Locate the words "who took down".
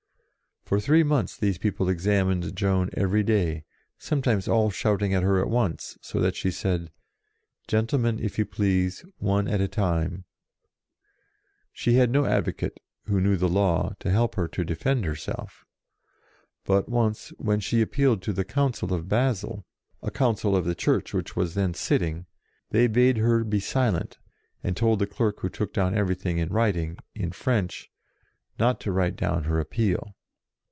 25.41-25.95